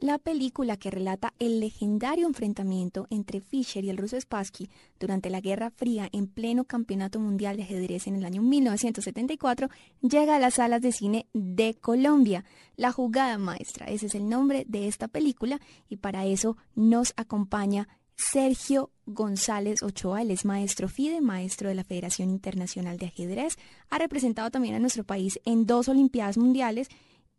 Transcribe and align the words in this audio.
La 0.00 0.16
película 0.16 0.78
que 0.78 0.90
relata 0.90 1.34
el 1.38 1.60
legendario 1.60 2.26
enfrentamiento 2.26 3.06
entre 3.10 3.42
Fischer 3.42 3.84
y 3.84 3.90
el 3.90 3.98
ruso 3.98 4.18
Spassky 4.18 4.70
durante 4.98 5.28
la 5.28 5.42
Guerra 5.42 5.70
Fría 5.70 6.08
en 6.10 6.26
pleno 6.26 6.64
Campeonato 6.64 7.20
Mundial 7.20 7.58
de 7.58 7.64
Ajedrez 7.64 8.06
en 8.06 8.16
el 8.16 8.24
año 8.24 8.40
1974 8.40 9.68
llega 10.00 10.36
a 10.36 10.38
las 10.38 10.54
salas 10.54 10.80
de 10.80 10.92
cine 10.92 11.26
de 11.34 11.74
Colombia. 11.74 12.46
La 12.76 12.92
jugada 12.92 13.36
maestra, 13.36 13.88
ese 13.88 14.06
es 14.06 14.14
el 14.14 14.26
nombre 14.26 14.64
de 14.66 14.88
esta 14.88 15.06
película 15.06 15.60
y 15.90 15.96
para 15.96 16.24
eso 16.24 16.56
nos 16.74 17.12
acompaña 17.16 17.86
Sergio 18.16 18.92
González 19.04 19.82
Ochoa, 19.82 20.22
él 20.22 20.30
es 20.30 20.46
maestro 20.46 20.88
FIDE, 20.88 21.20
maestro 21.20 21.68
de 21.68 21.74
la 21.74 21.84
Federación 21.84 22.30
Internacional 22.30 22.96
de 22.96 23.06
Ajedrez, 23.06 23.58
ha 23.90 23.98
representado 23.98 24.50
también 24.50 24.74
a 24.74 24.78
nuestro 24.78 25.04
país 25.04 25.38
en 25.44 25.66
dos 25.66 25.88
Olimpiadas 25.88 26.38
Mundiales 26.38 26.88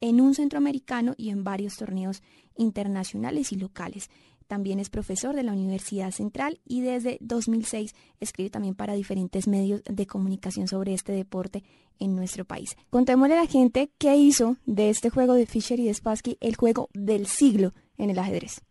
en 0.02 0.20
un 0.20 0.36
centroamericano 0.36 1.14
y 1.18 1.30
en 1.30 1.44
varios 1.44 1.78
torneos 1.78 2.22
internacionales 2.58 3.52
y 3.52 3.56
locales. 3.56 4.10
También 4.48 4.80
es 4.80 4.90
profesor 4.90 5.34
de 5.34 5.44
la 5.44 5.54
Universidad 5.54 6.12
Central 6.12 6.60
y 6.66 6.82
desde 6.82 7.18
2006 7.22 7.96
escribe 8.20 8.50
también 8.50 8.76
para 8.76 8.96
diferentes 8.96 9.48
medios 9.48 9.82
de 9.86 10.06
comunicación 10.06 10.68
sobre 10.68 10.94
este 10.94 11.14
deporte 11.14 11.64
en 12.00 12.18
nuestro 12.18 12.44
país. 12.44 12.76
Contémosle 12.90 13.36
a 13.36 13.44
la 13.44 13.48
gente 13.48 13.92
qué 13.98 14.18
hizo 14.18 14.58
de 14.66 14.90
este 14.90 15.10
juego 15.10 15.36
de 15.36 15.46
Fischer 15.46 15.80
y 15.80 15.86
de 15.86 15.94
Spassky 15.94 16.38
el 16.42 16.58
juego 16.58 16.90
del 16.94 17.28
siglo 17.28 17.72
en 17.98 18.10
el 18.10 18.20
ajedrez. 18.20 18.62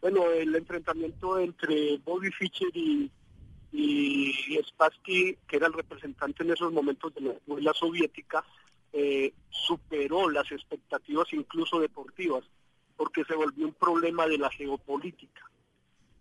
Bueno, 0.00 0.28
el 0.30 0.52
enfrentamiento 0.54 1.38
entre 1.38 1.98
Bobby 1.98 2.32
Fischer 2.32 2.68
y, 2.74 3.08
y 3.70 4.58
Spassky, 4.66 5.36
que 5.46 5.56
era 5.56 5.68
el 5.68 5.72
representante 5.72 6.42
en 6.42 6.50
esos 6.50 6.72
momentos 6.72 7.14
de 7.14 7.20
la 7.20 7.32
escuela 7.32 7.72
soviética, 7.74 8.44
eh, 8.98 9.34
superó 9.50 10.30
las 10.30 10.50
expectativas 10.50 11.30
incluso 11.34 11.78
deportivas, 11.78 12.44
porque 12.96 13.24
se 13.24 13.34
volvió 13.34 13.66
un 13.66 13.74
problema 13.74 14.26
de 14.26 14.38
la 14.38 14.48
geopolítica. 14.48 15.42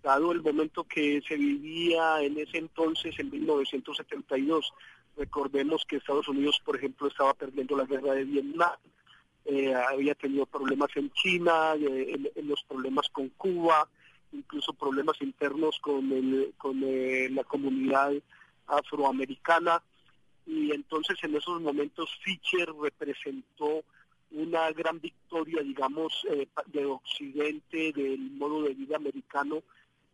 Dado 0.03 0.33
el 0.33 0.41
momento 0.41 0.83
que 0.83 1.21
se 1.25 1.37
vivía 1.37 2.21
en 2.21 2.37
ese 2.37 2.57
entonces, 2.57 3.17
en 3.17 3.31
1972, 3.31 4.73
recordemos 5.15 5.85
que 5.87 5.95
Estados 5.95 6.27
Unidos, 6.27 6.61
por 6.65 6.75
ejemplo, 6.75 7.07
estaba 7.07 7.33
perdiendo 7.33 7.77
la 7.77 7.85
guerra 7.85 8.13
de 8.13 8.25
Vietnam, 8.25 8.73
eh, 9.45 9.73
había 9.73 10.15
tenido 10.15 10.45
problemas 10.45 10.89
en 10.95 11.09
China, 11.13 11.75
eh, 11.75 12.29
en, 12.35 12.47
los 12.49 12.61
problemas 12.63 13.07
con 13.07 13.29
Cuba, 13.29 13.87
incluso 14.33 14.73
problemas 14.73 15.21
internos 15.21 15.79
con, 15.79 16.11
con 16.57 16.81
la 17.33 17.43
comunidad 17.45 18.11
afroamericana 18.67 19.81
y 20.45 20.71
entonces 20.71 21.17
en 21.23 21.35
esos 21.35 21.61
momentos 21.61 22.09
Fischer 22.23 22.69
representó 22.81 23.83
una 24.31 24.71
gran 24.71 24.99
victoria, 24.99 25.61
digamos, 25.61 26.25
eh, 26.29 26.47
de 26.67 26.85
Occidente, 26.85 27.93
del 27.93 28.19
modo 28.31 28.63
de 28.63 28.73
vida 28.73 28.97
americano, 28.97 29.63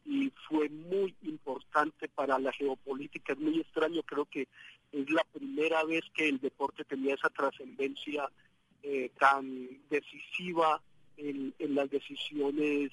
y 0.06 0.32
fue 0.48 0.70
muy 0.70 1.16
importante 1.23 2.08
para 2.08 2.40
la 2.40 2.52
geopolítica. 2.52 3.34
Es 3.34 3.40
muy 3.40 3.60
extraño, 3.60 4.04
creo 4.04 4.26
que 4.26 4.48
es 4.92 5.10
la 5.10 5.23
primera 5.32 5.84
vez 5.84 6.04
que 6.14 6.28
el 6.28 6.40
deporte 6.40 6.84
tenía 6.84 7.16
esa 7.16 7.30
trascendencia 7.30 8.30
eh, 8.84 9.12
tan 9.20 9.70
decisiva 9.90 10.82
en, 11.18 11.54
las 11.60 11.90
decisiones, 11.90 12.92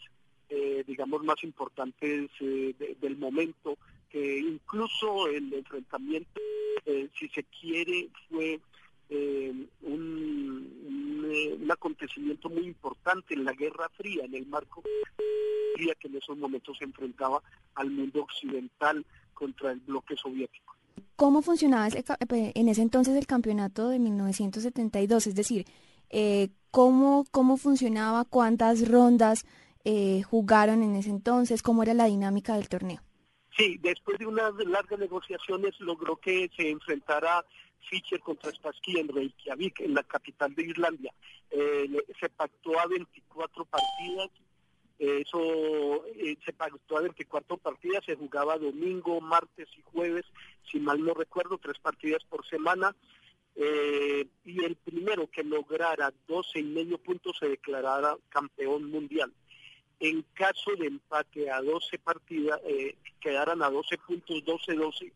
eh, 0.51 0.85
digamos, 0.87 1.25
más 1.25 1.43
importantes 1.43 2.31
del 2.39 3.17
momento, 3.17 3.79
que 4.11 4.39
incluso 4.39 5.29
el 5.29 5.53
enfrentamiento 5.53 6.41
eh, 6.87 7.11
si 7.19 7.29
se 7.29 7.45
quiere, 7.45 8.09
fue 8.31 8.61
eh, 9.11 9.53
un, 9.83 11.31
eh, 11.31 11.59
un, 11.61 11.71
acontecimiento 11.71 12.49
muy 12.49 12.65
importante 12.65 13.35
en 13.35 13.45
la 13.45 13.53
Guerra 13.53 13.89
Fría, 13.91 14.25
en 14.25 14.35
el 14.35 14.47
marco 14.47 14.83
que 16.01 16.09
en 16.09 16.17
esos 16.17 16.37
momentos 16.37 16.77
se 16.77 16.85
enfrentaba 16.85 17.41
al 17.77 17.91
mundo 17.91 18.23
occidental 18.23 19.05
contra 19.33 19.71
el 19.71 19.79
bloque 19.81 20.17
soviético. 20.17 20.75
¿Cómo 21.15 21.41
funcionaba 21.41 21.89
en 21.89 22.69
ese 22.69 22.83
entonces 22.83 23.15
el 23.17 23.27
campeonato 23.27 23.89
de 23.89 24.01
1972? 24.01 25.29
Es 25.29 25.35
decir, 25.37 25.67
¿cómo, 26.73 27.27
¿cómo 27.31 27.57
funcionaba? 27.59 28.25
¿Cuántas 28.25 28.89
rondas 28.89 29.45
jugaron 30.29 30.83
en 30.83 30.97
ese 30.97 31.11
entonces? 31.11 31.63
¿Cómo 31.63 31.85
era 31.85 31.95
la 31.95 32.07
dinámica 32.07 32.57
del 32.57 32.69
torneo? 32.69 33.01
Sí, 33.59 33.77
después 33.83 34.21
de 34.21 34.27
unas 34.27 34.55
largas 34.67 35.01
negociaciones 35.01 35.75
logró 35.81 36.15
que 36.15 36.49
se 36.57 36.71
enfrentara 36.71 37.45
Fischer 37.91 38.21
contra 38.21 38.53
Spassky 38.53 39.01
en 39.01 39.09
Reykjavik, 39.09 39.81
en 39.81 39.95
la 39.95 40.05
capital 40.05 40.55
de 40.55 40.63
Islandia. 40.63 41.13
Eh, 41.51 41.91
se 42.21 42.29
pactó 42.29 42.79
a 42.79 42.87
24 42.87 43.65
partidas, 43.65 44.31
eso 44.97 46.07
eh, 46.07 46.37
se 46.45 46.53
pactó 46.53 46.99
a 46.99 47.03
24 47.03 47.57
partidas, 47.57 48.05
se 48.05 48.15
jugaba 48.15 48.59
domingo, 48.59 49.21
martes 49.21 49.69
y 49.77 49.83
jueves, 49.83 50.25
si 50.71 50.79
mal 50.79 51.03
no 51.05 51.15
recuerdo, 51.15 51.59
tres 51.59 51.81
partidas 51.81 52.23
por 52.29 52.47
semana. 52.47 52.95
Eh, 53.57 54.25
y 54.45 54.63
el 54.63 54.77
primero 54.77 55.29
que 55.29 55.43
lograra 55.43 56.15
12 56.29 56.61
y 56.61 56.63
medio 56.63 56.99
puntos 56.99 57.37
se 57.41 57.49
declarara 57.49 58.17
campeón 58.29 58.89
mundial 58.89 59.33
en 60.01 60.25
caso 60.35 60.77
de 60.79 60.87
empate 60.87 61.51
a 61.51 61.61
12 61.61 61.99
partidas, 61.99 62.61
eh, 62.65 62.97
quedaran 63.21 63.63
a 63.63 63.71
12 63.71 63.99
puntos, 63.99 64.45
12-12, 64.45 65.13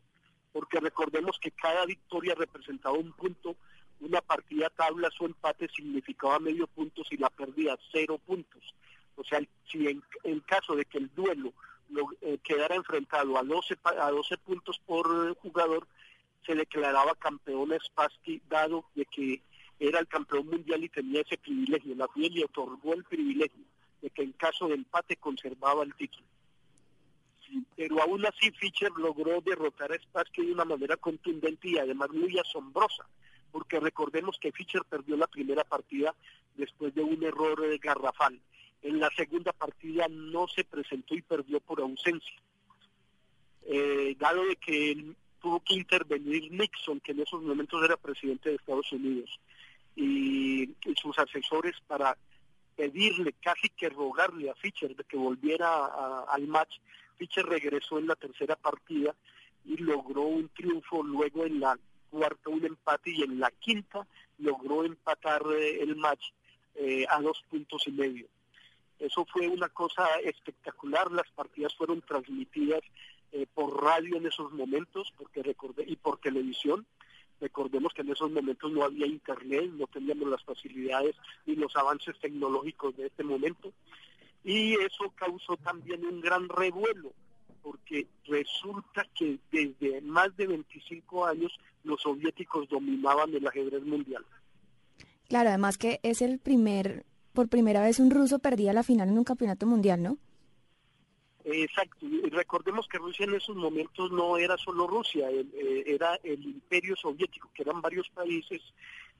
porque 0.51 0.79
recordemos 0.79 1.39
que 1.39 1.51
cada 1.51 1.85
victoria 1.85 2.35
representaba 2.35 2.97
un 2.97 3.13
punto, 3.13 3.55
una 4.01 4.21
partida 4.21 4.69
tabla 4.69 5.09
o 5.19 5.25
empate 5.25 5.69
significaba 5.69 6.39
medio 6.39 6.67
punto, 6.67 7.03
si 7.05 7.15
la 7.15 7.29
perdía 7.29 7.77
cero 7.91 8.19
puntos. 8.25 8.73
O 9.15 9.23
sea, 9.23 9.39
si 9.71 9.87
en, 9.87 10.39
caso 10.41 10.75
de 10.75 10.85
que 10.85 10.97
el 10.97 11.09
duelo 11.15 11.53
eh, 12.21 12.37
quedara 12.43 12.75
enfrentado 12.75 13.37
a 13.37 13.43
12, 13.43 13.77
a 13.83 14.11
12 14.11 14.37
puntos 14.39 14.81
por 14.85 15.33
jugador, 15.35 15.87
se 16.45 16.55
declaraba 16.55 17.15
campeón 17.15 17.71
a 17.71 17.79
Spassky, 17.79 18.41
dado 18.49 18.85
de 18.95 19.05
que 19.05 19.41
era 19.79 19.99
el 19.99 20.07
campeón 20.07 20.47
mundial 20.47 20.83
y 20.83 20.89
tenía 20.89 21.21
ese 21.21 21.37
privilegio. 21.37 21.95
La 21.95 22.07
FIA 22.09 22.29
le 22.29 22.45
otorgó 22.45 22.93
el 22.93 23.05
privilegio 23.05 23.62
de 24.03 24.09
que 24.09 24.21
en 24.21 24.33
caso 24.33 24.67
de 24.67 24.75
empate 24.75 25.15
conservaba 25.15 25.83
el 25.83 25.95
título. 25.95 26.27
Pero 27.77 28.01
aún 28.01 28.25
así 28.25 28.51
Fischer 28.51 28.91
logró 28.97 29.39
derrotar 29.39 29.93
a 29.93 29.97
Spassky 29.97 30.45
de 30.45 30.51
una 30.51 30.65
manera 30.65 30.97
contundente 30.97 31.69
y 31.69 31.77
además 31.77 32.09
muy 32.11 32.37
asombrosa, 32.37 33.07
porque 33.51 33.79
recordemos 33.79 34.37
que 34.39 34.51
Fischer 34.51 34.83
perdió 34.83 35.15
la 35.15 35.27
primera 35.27 35.63
partida 35.63 36.13
después 36.55 36.93
de 36.93 37.01
un 37.01 37.23
error 37.23 37.61
de 37.61 37.77
garrafal. 37.77 38.37
En 38.81 38.99
la 38.99 39.09
segunda 39.15 39.53
partida 39.53 40.07
no 40.09 40.47
se 40.49 40.65
presentó 40.65 41.15
y 41.15 41.21
perdió 41.21 41.61
por 41.61 41.79
ausencia. 41.79 42.35
Eh, 43.65 44.17
dado 44.19 44.43
de 44.43 44.57
que 44.57 45.15
tuvo 45.39 45.61
que 45.61 45.75
intervenir 45.75 46.51
Nixon, 46.51 46.99
que 46.99 47.13
en 47.13 47.21
esos 47.21 47.41
momentos 47.41 47.81
era 47.81 47.95
presidente 47.95 48.49
de 48.49 48.55
Estados 48.55 48.91
Unidos, 48.91 49.39
y 49.95 50.69
sus 51.01 51.17
asesores 51.17 51.75
para 51.87 52.17
pedirle, 52.75 53.33
casi 53.33 53.69
que 53.69 53.89
rogarle 53.89 54.49
a 54.49 54.55
Fischer 54.55 54.95
de 54.95 55.03
que 55.03 55.17
volviera 55.17 56.23
al 56.23 56.47
match. 56.47 56.77
Fischer 57.17 57.45
regresó 57.45 57.99
en 57.99 58.07
la 58.07 58.15
tercera 58.15 58.55
partida 58.55 59.15
y 59.65 59.77
logró 59.77 60.23
un 60.23 60.49
triunfo, 60.49 61.03
luego 61.03 61.45
en 61.45 61.59
la 61.59 61.77
cuarta 62.09 62.49
un 62.49 62.65
empate 62.65 63.11
y 63.11 63.23
en 63.23 63.39
la 63.39 63.51
quinta 63.51 64.05
logró 64.37 64.83
empatar 64.83 65.41
eh, 65.57 65.81
el 65.81 65.95
match 65.95 66.25
eh, 66.75 67.05
a 67.09 67.21
dos 67.21 67.43
puntos 67.49 67.87
y 67.87 67.91
medio. 67.91 68.27
Eso 68.99 69.25
fue 69.25 69.47
una 69.47 69.69
cosa 69.69 70.07
espectacular, 70.23 71.11
las 71.11 71.29
partidas 71.31 71.75
fueron 71.75 72.01
transmitidas 72.01 72.81
eh, 73.31 73.47
por 73.53 73.83
radio 73.83 74.17
en 74.17 74.27
esos 74.27 74.51
momentos 74.53 75.11
porque 75.17 75.41
recordé, 75.41 75.83
y 75.87 75.95
por 75.95 76.19
televisión. 76.19 76.85
Recordemos 77.41 77.93
que 77.93 78.01
en 78.01 78.11
esos 78.11 78.31
momentos 78.31 78.71
no 78.71 78.83
había 78.83 79.05
internet, 79.05 79.71
no 79.73 79.87
teníamos 79.87 80.29
las 80.29 80.43
facilidades 80.43 81.15
ni 81.45 81.55
los 81.55 81.75
avances 81.75 82.17
tecnológicos 82.19 82.95
de 82.95 83.07
este 83.07 83.23
momento. 83.23 83.73
Y 84.43 84.73
eso 84.75 85.11
causó 85.15 85.57
también 85.57 86.05
un 86.05 86.21
gran 86.21 86.47
revuelo, 86.49 87.13
porque 87.61 88.07
resulta 88.25 89.05
que 89.15 89.39
desde 89.51 90.01
más 90.01 90.35
de 90.35 90.47
25 90.47 91.25
años 91.25 91.57
los 91.83 92.01
soviéticos 92.01 92.67
dominaban 92.69 93.33
el 93.33 93.47
ajedrez 93.47 93.83
mundial. 93.83 94.25
Claro, 95.27 95.49
además 95.49 95.77
que 95.77 95.99
es 96.03 96.21
el 96.21 96.39
primer, 96.39 97.05
por 97.33 97.49
primera 97.49 97.81
vez 97.81 97.99
un 97.99 98.11
ruso 98.11 98.39
perdía 98.39 98.73
la 98.73 98.83
final 98.83 99.09
en 99.09 99.17
un 99.17 99.23
campeonato 99.23 99.65
mundial, 99.65 100.03
¿no? 100.03 100.17
Exacto, 101.45 102.05
recordemos 102.31 102.87
que 102.87 102.97
Rusia 102.97 103.25
en 103.25 103.35
esos 103.35 103.55
momentos 103.55 104.11
no 104.11 104.37
era 104.37 104.57
solo 104.57 104.87
Rusia, 104.87 105.29
eh, 105.29 105.83
era 105.85 106.15
el 106.23 106.41
imperio 106.41 106.95
soviético, 106.95 107.49
que 107.53 107.63
eran 107.63 107.81
varios 107.81 108.09
países, 108.11 108.61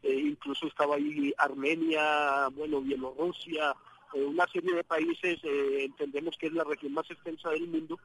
eh, 0.02 0.14
incluso 0.14 0.68
estaba 0.68 0.96
ahí 0.96 1.34
Armenia, 1.38 2.48
bueno, 2.48 2.80
Bielorrusia, 2.80 3.76
eh, 4.14 4.24
una 4.24 4.48
serie 4.48 4.74
de 4.74 4.86
países, 4.86 5.42
entendemos 5.44 6.38
que 6.38 6.48
es 6.48 6.54
la 6.54 6.64
región 6.64 6.94
más 6.94 7.12
extensa 7.12 7.50
del 7.50 7.68
mundo, 7.68 8.00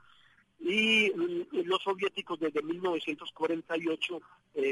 y, 0.59 1.13
los 1.53 1.81
soviéticos 1.85 2.41
desde 2.41 2.61
1948, 2.63 4.21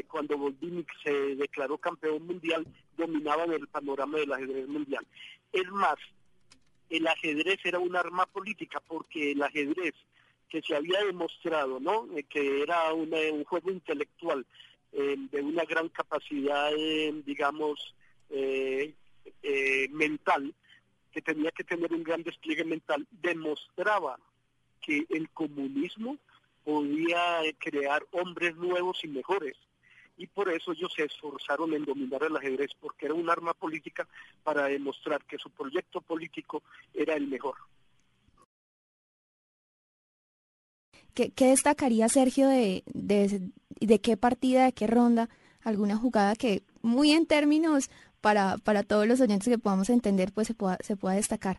cuando 0.08 0.36
Bolivik 0.36 0.88
se 1.04 1.36
declaró 1.36 1.78
campeón 1.78 2.26
mundial, 2.26 2.66
dominaban 2.96 3.52
el 3.52 3.68
panorama 3.68 4.18
del 4.18 4.32
ajedrez 4.32 4.66
mundial. 4.66 5.06
Es 5.52 5.70
más, 5.70 5.96
el 6.90 7.06
ajedrez 7.06 7.58
era 7.64 7.78
un 7.78 7.96
arma 7.96 8.26
política, 8.26 8.80
porque 8.86 9.32
el 9.32 9.42
ajedrez 9.42 9.94
que 10.48 10.62
se 10.62 10.76
había 10.76 11.04
demostrado, 11.04 11.80
¿no? 11.80 12.06
Eh, 12.16 12.22
que 12.24 12.62
era 12.62 12.92
un 12.92 13.44
juego 13.44 13.70
intelectual 13.70 14.46
eh, 14.92 15.16
de 15.30 15.42
una 15.42 15.64
gran 15.64 15.88
capacidad, 15.88 16.70
digamos, 17.24 17.94
mental, 19.90 20.54
que 21.12 21.22
tenía 21.22 21.50
que 21.50 21.64
tener 21.64 21.92
un 21.92 22.02
gran 22.02 22.22
despliegue 22.22 22.64
mental, 22.64 23.06
demostraba 23.10 24.18
que 24.80 25.06
el 25.10 25.28
comunismo 25.30 26.18
podía 26.64 27.40
crear 27.58 28.04
hombres 28.12 28.56
nuevos 28.56 29.02
y 29.04 29.08
mejores. 29.08 29.56
Y 30.16 30.26
por 30.26 30.50
eso 30.50 30.72
ellos 30.72 30.92
se 30.94 31.04
esforzaron 31.04 31.74
en 31.74 31.84
dominar 31.84 32.22
el 32.24 32.36
ajedrez, 32.36 32.70
porque 32.80 33.06
era 33.06 33.14
un 33.14 33.28
arma 33.28 33.52
política 33.54 34.08
para 34.42 34.66
demostrar 34.66 35.24
que 35.24 35.38
su 35.38 35.50
proyecto 35.50 36.00
político 36.00 36.62
era 36.94 37.14
el 37.14 37.26
mejor. 37.26 37.56
¿Qué, 41.14 41.32
destacaría 41.34 42.08
Sergio 42.10 42.46
de, 42.48 42.82
de, 42.92 43.98
qué 44.00 44.16
partida, 44.18 44.66
de 44.66 44.72
qué 44.72 44.86
ronda, 44.86 45.30
alguna 45.62 45.96
jugada 45.96 46.36
que 46.36 46.62
muy 46.82 47.12
en 47.12 47.26
términos 47.26 47.90
para, 48.20 48.58
para 48.58 48.82
todos 48.82 49.06
los 49.06 49.20
oyentes 49.22 49.48
que 49.48 49.58
podamos 49.58 49.88
entender, 49.88 50.32
pues 50.32 50.46
se 50.46 50.54
pueda, 50.54 50.76
se 50.80 50.96
pueda 50.96 51.14
destacar? 51.14 51.56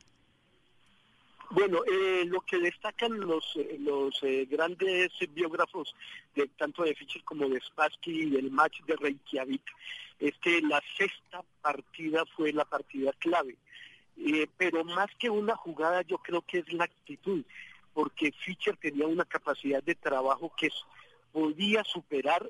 Bueno, 1.49 1.79
eh, 1.85 2.25
lo 2.25 2.41
que 2.41 2.59
destacan 2.59 3.19
los, 3.21 3.55
eh, 3.55 3.77
los 3.79 4.21
eh, 4.23 4.45
grandes 4.49 5.11
biógrafos 5.29 5.95
de 6.35 6.47
tanto 6.57 6.83
de 6.83 6.93
Fischer 6.93 7.23
como 7.23 7.47
de 7.47 7.61
Spassky 7.61 8.23
y 8.23 8.29
del 8.29 8.51
match 8.51 8.81
de 8.85 8.97
Reykjavik 8.97 9.63
es 10.19 10.37
que 10.39 10.61
la 10.61 10.81
sexta 10.97 11.43
partida 11.61 12.25
fue 12.35 12.51
la 12.51 12.65
partida 12.65 13.13
clave. 13.19 13.55
pero 14.57 14.83
más 14.83 15.07
que 15.19 15.29
una 15.29 15.55
jugada, 15.55 16.01
yo 16.01 16.17
creo 16.17 16.41
que 16.41 16.59
es 16.59 16.73
la 16.73 16.85
actitud, 16.85 17.43
porque 17.93 18.31
Fischer 18.31 18.75
tenía 18.77 19.07
una 19.07 19.25
capacidad 19.25 19.81
de 19.81 19.95
trabajo 19.95 20.51
que 20.57 20.69
podía 21.31 21.83
superar 21.83 22.49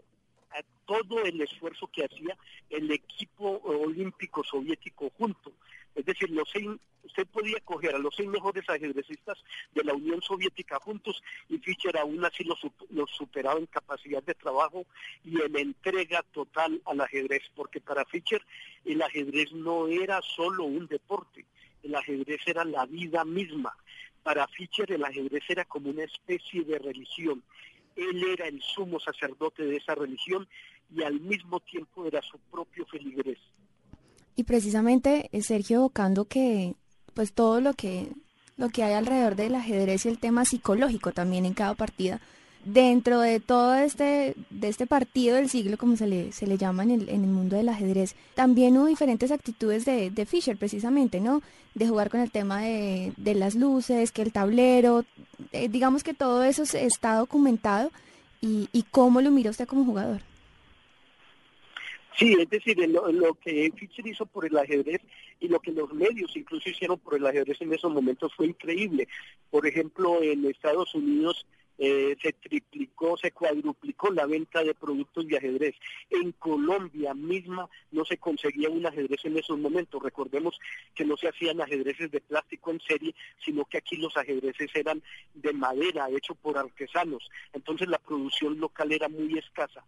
a 0.51 0.61
todo 0.85 1.23
el 1.23 1.41
esfuerzo 1.41 1.87
que 1.87 2.05
hacía 2.05 2.37
el 2.69 2.89
equipo 2.91 3.61
olímpico 3.63 4.43
soviético 4.43 5.11
junto. 5.17 5.51
Es 5.97 6.05
decir, 6.05 6.29
los 6.29 6.47
seis, 6.53 6.67
usted 7.03 7.25
podía 7.25 7.59
coger 7.61 7.95
a 7.95 7.97
los 7.97 8.15
seis 8.15 8.29
mejores 8.29 8.63
ajedrecistas 8.69 9.35
de 9.73 9.83
la 9.83 9.95
Unión 9.95 10.21
Soviética 10.21 10.77
juntos 10.79 11.23
y 11.49 11.57
Fischer 11.57 11.97
aún 11.97 12.23
así 12.23 12.43
los, 12.43 12.59
superaba 13.09 13.59
en 13.59 13.65
capacidad 13.65 14.21
de 14.21 14.35
trabajo 14.35 14.85
y 15.25 15.41
en 15.41 15.57
entrega 15.57 16.21
total 16.33 16.79
al 16.85 17.01
ajedrez, 17.01 17.41
porque 17.55 17.81
para 17.81 18.05
Fischer 18.05 18.45
el 18.85 19.01
ajedrez 19.01 19.51
no 19.53 19.87
era 19.87 20.21
solo 20.21 20.65
un 20.65 20.85
deporte, 20.85 21.45
el 21.81 21.95
ajedrez 21.95 22.41
era 22.45 22.63
la 22.63 22.85
vida 22.85 23.25
misma. 23.25 23.75
Para 24.21 24.47
Fischer 24.49 24.91
el 24.91 25.03
ajedrez 25.03 25.45
era 25.49 25.65
como 25.65 25.89
una 25.89 26.03
especie 26.03 26.63
de 26.63 26.77
religión. 26.77 27.41
Él 27.95 28.23
era 28.23 28.47
el 28.47 28.61
sumo 28.61 28.99
sacerdote 28.99 29.63
de 29.65 29.77
esa 29.77 29.95
religión 29.95 30.47
y 30.95 31.01
al 31.01 31.19
mismo 31.19 31.59
tiempo 31.59 32.05
era 32.05 32.21
su 32.21 32.37
propio 32.51 32.85
feligrés. 32.85 33.39
Y 34.37 34.43
precisamente 34.43 35.29
eh, 35.33 35.41
Sergio 35.41 35.79
evocando 35.79 36.25
que 36.25 36.75
pues 37.13 37.33
todo 37.33 37.59
lo 37.59 37.73
que 37.73 38.07
lo 38.55 38.69
que 38.69 38.83
hay 38.83 38.93
alrededor 38.93 39.35
del 39.35 39.55
ajedrez 39.55 40.05
y 40.05 40.09
el 40.09 40.19
tema 40.19 40.45
psicológico 40.45 41.11
también 41.11 41.45
en 41.45 41.53
cada 41.53 41.73
partida 41.73 42.21
dentro 42.65 43.19
de 43.19 43.39
todo 43.39 43.75
este 43.75 44.35
de 44.49 44.67
este 44.67 44.85
partido 44.87 45.35
del 45.35 45.49
siglo 45.49 45.77
como 45.77 45.95
se 45.95 46.05
le 46.05 46.31
se 46.31 46.45
le 46.45 46.57
llama 46.57 46.83
en 46.83 46.91
el, 46.91 47.09
en 47.09 47.23
el 47.23 47.29
mundo 47.29 47.55
del 47.55 47.69
ajedrez 47.69 48.15
también 48.35 48.77
hubo 48.77 48.87
diferentes 48.87 49.31
actitudes 49.31 49.85
de, 49.85 50.11
de 50.11 50.25
Fischer 50.25 50.57
precisamente 50.57 51.19
no 51.19 51.41
de 51.75 51.87
jugar 51.87 52.09
con 52.09 52.19
el 52.19 52.29
tema 52.29 52.61
de, 52.61 53.13
de 53.17 53.35
las 53.35 53.55
luces 53.55 54.11
que 54.11 54.21
el 54.21 54.31
tablero 54.31 55.05
eh, 55.51 55.69
digamos 55.69 56.03
que 56.03 56.13
todo 56.13 56.43
eso 56.43 56.63
está 56.77 57.15
documentado 57.15 57.89
y, 58.41 58.69
y 58.71 58.83
cómo 58.83 59.21
lo 59.21 59.31
mira 59.31 59.49
usted 59.49 59.67
como 59.67 59.85
jugador 59.85 60.21
Sí, 62.17 62.35
es 62.39 62.49
decir, 62.49 62.77
lo, 62.89 63.35
que 63.35 63.71
Fischer 63.75 64.07
hizo 64.07 64.25
por 64.25 64.45
el 64.45 64.57
ajedrez 64.57 65.01
y 65.39 65.47
lo 65.49 65.59
que 65.59 65.71
los 65.71 65.93
medios 65.93 66.35
incluso 66.35 66.67
hicieron 66.67 66.97
por 66.97 67.15
el 67.15 67.27
ajedrez 67.27 67.61
en 67.61 67.71
esos 67.71 67.93
momentos 67.93 68.33
fue 68.33 68.47
increíble. 68.47 69.07
Por 69.51 69.67
ejemplo, 69.67 70.23
en 70.23 70.43
Estados 70.45 70.95
Unidos 70.95 71.45
eh, 71.77 72.17
se 72.19 72.33
triplicó, 72.33 73.17
se 73.17 73.31
cuadruplicó 73.31 74.11
la 74.11 74.25
venta 74.25 74.63
de 74.63 74.73
productos 74.73 75.27
de 75.27 75.37
ajedrez. 75.37 75.75
En 76.09 76.31
Colombia 76.31 77.13
misma 77.13 77.69
no 77.91 78.03
se 78.03 78.17
conseguía 78.17 78.71
un 78.71 78.87
ajedrez 78.87 79.23
en 79.25 79.37
esos 79.37 79.59
momentos. 79.59 80.01
Recordemos 80.01 80.59
que 80.95 81.05
no 81.05 81.17
se 81.17 81.27
hacían 81.27 81.61
ajedrezes 81.61 82.09
de 82.09 82.21
plástico 82.21 82.71
en 82.71 82.79
serie, 82.79 83.13
sino 83.45 83.63
que 83.65 83.77
aquí 83.77 83.95
los 83.95 84.17
ajedrezes 84.17 84.71
eran 84.73 85.03
de 85.35 85.53
madera, 85.53 86.09
hechos 86.09 86.35
por 86.37 86.57
artesanos. 86.57 87.29
Entonces 87.53 87.87
la 87.87 87.99
producción 87.99 88.59
local 88.59 88.91
era 88.91 89.07
muy 89.07 89.37
escasa 89.37 89.83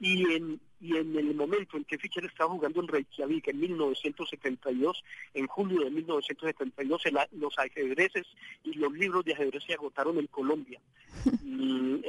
y 0.00 0.32
en, 0.34 0.60
y 0.84 0.98
en 0.98 1.16
el 1.16 1.34
momento 1.34 1.78
en 1.78 1.84
que 1.84 1.96
Fischer 1.96 2.26
estaba 2.26 2.50
jugando 2.50 2.82
en 2.82 2.88
Reykjavik 2.88 3.48
en 3.48 3.58
1972, 3.58 5.02
en 5.32 5.46
julio 5.46 5.80
de 5.80 5.90
1972, 5.90 7.02
los 7.32 7.58
ajedrezes 7.58 8.26
y 8.64 8.74
los 8.74 8.92
libros 8.92 9.24
de 9.24 9.32
ajedrez 9.32 9.64
se 9.64 9.72
agotaron 9.72 10.18
en 10.18 10.26
Colombia. 10.26 10.78
Mm, 11.42 12.00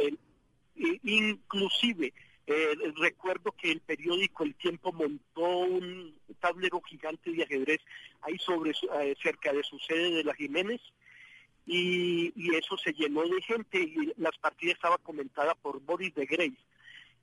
inclusive, 1.03 2.13
eh, 2.47 2.75
recuerdo 2.97 3.53
que 3.53 3.71
el 3.71 3.79
periódico 3.79 4.43
El 4.43 4.55
Tiempo 4.55 4.91
montó 4.91 5.59
un 5.59 6.13
tablero 6.41 6.81
gigante 6.81 7.31
de 7.31 7.43
ajedrez 7.43 7.79
ahí 8.23 8.37
sobre 8.39 8.71
eh, 8.71 9.15
cerca 9.23 9.53
de 9.53 9.63
su 9.63 9.79
sede 9.79 10.11
de 10.11 10.23
la 10.25 10.35
Jiménez 10.35 10.81
y, 11.65 12.33
eso 12.55 12.77
se 12.77 12.91
llenó 12.93 13.23
de 13.23 13.41
gente 13.41 13.79
y 13.79 14.13
las 14.17 14.37
partidas 14.37 14.75
estaban 14.75 14.99
comentadas 15.01 15.55
por 15.61 15.79
Boris 15.81 16.13
de 16.13 16.25
Grey 16.25 16.57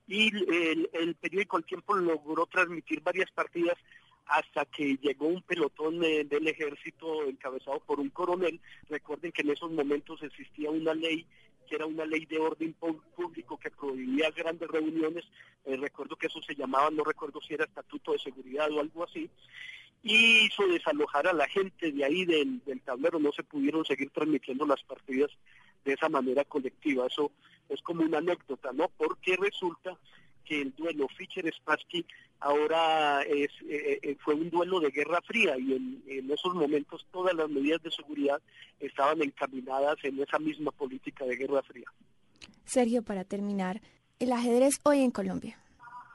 y 0.07 0.31
el, 0.53 1.15
periódico 1.21 1.59
El 1.59 1.65
Tiempo 1.65 1.95
logró 1.95 2.47
transmitir 2.47 3.01
varias 3.01 3.31
partidas 3.31 3.79
hasta 4.27 4.65
que 4.67 4.97
llegó 5.03 5.27
un 5.27 5.43
pelotón 5.43 6.01
del 6.01 6.49
ejército 6.49 7.25
encabezado 7.25 7.81
por 7.81 8.01
un 8.01 8.11
coronel. 8.11 8.61
Recuerden 8.89 9.33
que 9.33 9.43
en 9.43 9.51
esos 9.51 9.71
momentos 9.71 10.23
existía 10.23 10.71
una 10.71 10.95
ley 10.95 11.27
que 11.69 11.77
era 11.77 11.87
una 11.87 12.05
ley 12.05 12.27
de 12.27 12.39
orden 12.39 12.75
público 12.75 13.59
que 13.59 13.71
prohibía 13.71 14.31
grandes 14.31 14.69
reuniones. 14.69 15.25
Eh, 15.65 15.77
recuerdo 15.77 16.17
que 16.17 16.27
eso 16.27 16.43
se 16.43 16.55
llamaba, 16.55 16.91
no 16.91 17.05
recuerdo 17.05 17.41
si 17.41 17.55
era 17.55 17.65
estatuto 17.65 18.13
de 18.13 18.19
seguridad 18.19 18.71
o 18.71 18.81
algo 18.81 19.05
así. 19.05 19.31
Y 20.03 20.47
hizo 20.47 20.67
desalojar 20.67 21.29
a 21.29 21.33
la 21.33 21.47
gente 21.49 21.93
de 21.93 22.05
ahí 22.05 22.25
del, 22.25 22.63
del 22.65 22.81
tablero. 22.81 23.19
No 23.21 23.33
se 23.33 23.45
pudieron 23.45 23.85
seguir 23.85 24.11
transmitiendo 24.11 24.67
las 24.67 24.83
partidas 24.83 25.31
de 25.85 25.93
esa 25.93 26.09
manera 26.09 26.45
colectiva. 26.45 27.07
Eso 27.07 27.31
es 27.73 27.83
como 27.83 28.03
una 28.03 28.19
anécdota, 28.19 28.71
¿no? 28.73 28.91
Porque 28.97 29.37
resulta 29.37 29.97
que 30.45 30.63
el 30.63 30.75
duelo 30.75 31.07
Fischer-Spassky 31.17 32.05
ahora 32.41 33.23
es, 33.23 33.51
eh, 33.69 34.01
eh, 34.03 34.17
fue 34.25 34.35
un 34.35 34.51
duelo 34.51 34.81
de 34.81 34.91
guerra 34.91 35.21
fría 35.23 35.57
y 35.59 35.75
en, 35.75 36.03
en, 36.09 36.31
esos 36.31 36.55
momentos 36.55 37.07
todas 37.13 37.35
las 37.35 37.49
medidas 37.49 37.83
de 37.83 37.91
seguridad 37.91 38.41
estaban 38.81 39.23
encaminadas 39.23 39.97
en 40.03 40.21
esa 40.21 40.39
misma 40.39 40.73
política 40.73 41.25
de 41.25 41.37
guerra 41.37 41.63
fría. 41.63 41.87
Sergio, 42.65 43.03
para 43.03 43.25
terminar, 43.25 43.81
el 44.19 44.33
ajedrez 44.33 44.81
hoy 44.83 45.01
en 45.01 45.11
Colombia. 45.11 45.59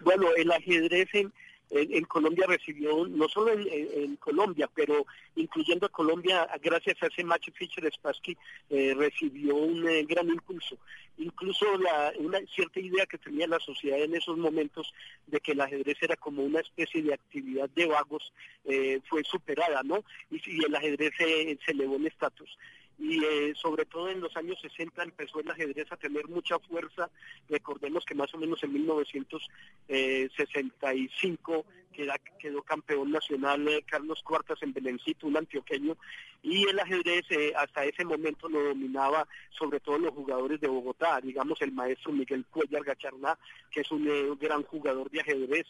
Bueno, 0.02 0.28
el 0.36 0.52
ajedrez 0.52 1.08
en, 1.14 1.32
en, 1.70 2.06
Colombia 2.06 2.46
recibió, 2.48 3.08
no 3.08 3.28
solo 3.28 3.52
en, 3.52 4.16
Colombia, 4.18 4.70
pero 4.74 5.06
incluyendo 5.36 5.86
a 5.86 5.90
Colombia, 5.90 6.48
gracias 6.62 7.02
a 7.02 7.08
ese 7.08 7.24
match 7.24 7.50
Fischer 7.54 7.92
Spassky, 7.94 8.38
eh, 8.70 8.94
recibió 8.96 9.56
un 9.56 9.88
eh, 9.88 10.04
gran 10.08 10.28
impulso. 10.30 10.78
Incluso 11.18 11.78
la, 11.78 12.14
una 12.20 12.40
cierta 12.54 12.80
idea 12.80 13.06
que 13.06 13.18
tenía 13.18 13.48
la 13.48 13.60
sociedad 13.60 14.00
en 14.00 14.16
esos 14.16 14.38
momentos 14.38 14.94
de 15.26 15.40
que 15.40 15.54
el 15.54 15.62
ajedrez 15.62 15.98
era 16.02 16.16
como 16.16 16.44
una 16.44 16.60
especie 16.62 17.02
de 17.02 17.14
actividad 17.14 17.70
de 17.72 17.86
vagos 17.88 18.32
eh, 18.66 19.00
fue 19.10 19.24
superada, 19.24 19.82
¿no? 19.84 20.04
Y, 20.32 20.64
el 20.64 20.76
ajedrez 20.76 21.12
se, 21.18 21.58
se 21.66 21.72
elevó 21.72 21.96
en 21.96 22.08
estatus 22.08 22.58
y 23.00 23.24
eh, 23.24 23.54
sobre 23.56 23.86
todo 23.86 24.10
en 24.10 24.20
los 24.22 24.36
años 24.36 24.58
60 24.62 25.04
empezó 25.04 25.40
el 25.40 25.52
ajedrez 25.52 25.92
a 25.92 25.98
tener 25.98 26.28
mucha 26.28 26.58
fuerza. 26.60 27.12
Recordemos 27.48 28.04
que 28.06 28.16
más 28.16 28.34
o 28.34 28.40
menos 28.40 28.64
en 28.64 28.74
1965 28.74 31.66
queda, 31.94 32.16
quedó 32.40 32.64
campeón 32.64 33.12
nacional 33.12 33.68
eh, 33.68 33.84
Carlos 33.86 34.24
Cuartas 34.24 34.64
en 34.64 34.74
Belencito, 34.74 35.28
un 35.28 35.38
antioqueño, 35.38 35.96
y 36.42 36.68
el 36.68 36.80
ajedrez 36.80 37.26
eh, 37.30 37.54
hasta 37.56 37.86
ese 37.86 38.04
momento 38.04 38.50
lo 38.50 38.64
dominaba 38.64 39.28
sobre 39.52 39.80
todo 39.80 40.00
los 40.00 40.16
jugadores 40.16 40.60
de 40.60 40.68
Bogotá, 40.68 41.22
digamos 41.22 41.62
el 41.62 41.74
maestro 41.74 42.12
Miguel 42.12 42.46
Cuellar 42.50 42.84
Gacharná, 42.84 43.38
que 43.70 43.82
es 43.82 43.92
un 43.92 44.40
gran 44.40 44.64
jugador 44.64 45.12
de 45.12 45.22
ajedrez. 45.22 45.68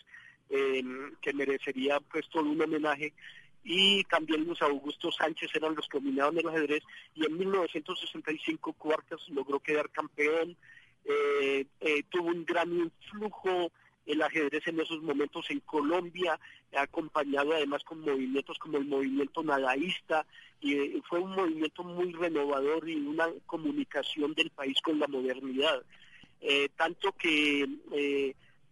que 0.49 1.33
merecería 1.33 1.99
pues 1.99 2.25
todo 2.29 2.43
un 2.43 2.61
homenaje 2.61 3.11
y 3.69 4.05
también 4.05 4.45
Luis 4.45 4.61
Augusto 4.61 5.11
Sánchez 5.11 5.51
eran 5.53 5.75
los 5.75 5.89
que 5.89 5.97
dominaban 5.97 6.37
el 6.37 6.47
ajedrez 6.47 6.83
y 7.13 7.25
en 7.25 7.37
1965 7.37 8.71
Cuartas 8.71 9.19
logró 9.27 9.59
quedar 9.59 9.89
campeón, 9.89 10.55
eh, 11.03 11.65
eh, 11.81 12.03
tuvo 12.09 12.29
un 12.29 12.45
gran 12.45 12.71
influjo 12.71 13.69
el 14.05 14.21
ajedrez 14.21 14.65
en 14.67 14.79
esos 14.79 15.01
momentos 15.03 15.47
en 15.49 15.59
Colombia, 15.59 16.39
acompañado 16.77 17.53
además 17.53 17.83
con 17.83 17.99
movimientos 17.99 18.57
como 18.57 18.77
el 18.77 18.85
movimiento 18.85 19.43
nadaísta, 19.43 20.25
y 20.61 20.73
eh, 20.73 21.01
fue 21.09 21.19
un 21.19 21.35
movimiento 21.35 21.83
muy 21.83 22.13
renovador 22.13 22.87
y 22.87 22.95
una 22.95 23.27
comunicación 23.45 24.33
del 24.33 24.49
país 24.51 24.79
con 24.81 24.97
la 24.97 25.07
modernidad. 25.07 25.83
Tanto 26.77 27.11
que 27.13 27.67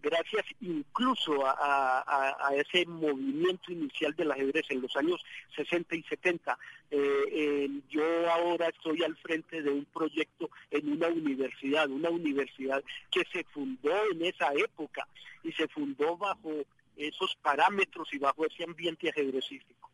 gracias 0.06 0.46
incluso 0.62 1.44
a, 1.46 2.52
ese 2.56 2.86
movimiento 2.86 3.72
inicial 3.72 4.16
del 4.16 4.32
ajedrez 4.32 4.66
en 4.70 4.82
los 4.82 4.96
años 4.96 5.20
60 5.56 5.96
y 5.96 6.04
70. 6.04 6.58
Eh, 6.92 7.70
yo 7.90 8.04
ahora 8.32 8.70
estoy 8.70 9.04
al 9.04 9.18
frente 9.18 9.64
de 9.64 9.72
un 9.72 9.86
proyecto 9.86 10.50
en 10.70 10.92
una 10.92 11.08
universidad, 11.08 11.90
una 11.90 12.12
universidad 12.12 12.84
que 13.10 13.24
se 13.34 13.44
fundó 13.46 13.92
en 14.12 14.24
esa 14.24 14.54
época 14.54 15.08
y 15.44 15.52
se 15.54 15.68
fundó 15.70 16.16
bajo 16.16 16.52
esos 16.96 17.36
parámetros 17.42 18.08
y 18.14 18.20
bajo 18.20 18.46
ese 18.46 18.64
ambiente 18.64 19.10
ajedrecístico. 19.10 19.90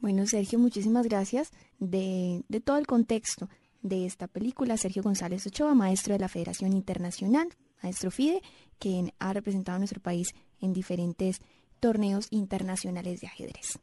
Bueno, 0.00 0.26
Sergio, 0.26 0.58
muchísimas 0.58 1.06
gracias 1.06 1.52
de 1.78 2.42
todo 2.64 2.78
el 2.78 2.86
contexto 2.86 3.48
de 3.82 4.06
esta 4.06 4.26
película. 4.26 4.76
Sergio 4.76 5.02
González 5.02 5.46
Ochoa, 5.46 5.74
maestro 5.74 6.14
de 6.14 6.20
la 6.20 6.28
Federación 6.28 6.72
Internacional, 6.72 7.48
maestro 7.82 8.10
FIDE, 8.10 8.42
quien 8.80 9.12
ha 9.20 9.32
representado 9.32 9.76
a 9.76 9.78
nuestro 9.78 10.00
país 10.00 10.34
en 10.60 10.72
diferentes 10.72 11.40
torneos 11.78 12.26
internacionales 12.30 13.20
de 13.20 13.28
ajedrez. 13.28 13.78